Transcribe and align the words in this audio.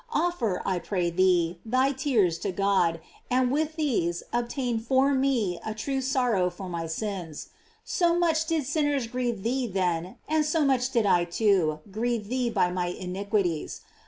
Offer, 0.13 0.63
I 0.65 0.79
pray 0.79 1.11
thee, 1.11 1.59
thy 1.63 1.91
tears 1.91 2.39
to 2.39 2.51
God, 2.51 3.01
and 3.29 3.51
with 3.51 3.75
these 3.75 4.23
obtain 4.33 4.79
for 4.79 5.13
me 5.13 5.59
a 5.63 5.75
true 5.75 6.01
sorrow 6.01 6.49
for 6.49 6.67
my 6.67 6.87
sins. 6.87 7.49
So 7.83 8.17
much 8.17 8.47
did 8.47 8.65
sin 8.65 8.85
ners 8.87 9.05
grieve 9.11 9.43
thee, 9.43 9.67
then, 9.67 10.15
and 10.27 10.43
so 10.43 10.65
much 10.65 10.89
did 10.89 11.05
I, 11.05 11.25
too, 11.25 11.81
grieve 11.91 12.29
thee 12.29 12.49
by 12.49 12.71
my 12.71 12.87
iniquities. 12.87 13.81